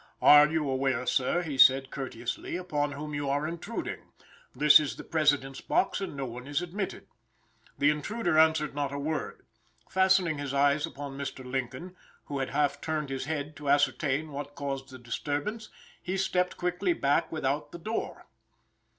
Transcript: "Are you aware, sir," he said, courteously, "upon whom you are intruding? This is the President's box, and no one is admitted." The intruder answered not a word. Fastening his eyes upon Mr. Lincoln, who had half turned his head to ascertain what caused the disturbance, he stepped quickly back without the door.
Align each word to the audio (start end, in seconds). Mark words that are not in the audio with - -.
"Are 0.19 0.49
you 0.49 0.67
aware, 0.67 1.05
sir," 1.05 1.43
he 1.43 1.59
said, 1.59 1.91
courteously, 1.91 2.55
"upon 2.55 2.93
whom 2.93 3.13
you 3.13 3.29
are 3.29 3.47
intruding? 3.47 3.99
This 4.55 4.79
is 4.79 4.95
the 4.95 5.03
President's 5.03 5.61
box, 5.61 6.01
and 6.01 6.15
no 6.17 6.25
one 6.25 6.47
is 6.47 6.59
admitted." 6.59 7.05
The 7.77 7.91
intruder 7.91 8.35
answered 8.39 8.73
not 8.73 8.91
a 8.91 8.97
word. 8.97 9.45
Fastening 9.87 10.39
his 10.39 10.55
eyes 10.55 10.87
upon 10.87 11.19
Mr. 11.19 11.45
Lincoln, 11.45 11.95
who 12.25 12.39
had 12.39 12.49
half 12.49 12.81
turned 12.81 13.09
his 13.11 13.25
head 13.25 13.55
to 13.57 13.69
ascertain 13.69 14.31
what 14.31 14.55
caused 14.55 14.89
the 14.89 14.97
disturbance, 14.97 15.69
he 16.01 16.17
stepped 16.17 16.57
quickly 16.57 16.93
back 16.93 17.31
without 17.31 17.71
the 17.71 17.77
door. 17.77 18.25